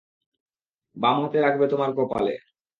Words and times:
বাম 0.97 1.15
হাত 1.21 1.33
রাখবে 1.37 1.65
তোমার 1.71 1.89
কপালে। 1.97 2.33